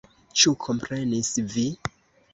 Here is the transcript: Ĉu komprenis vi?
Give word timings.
Ĉu 0.43 0.53
komprenis 0.63 1.31
vi? 1.57 1.71